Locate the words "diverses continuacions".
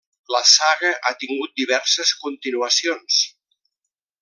1.61-3.21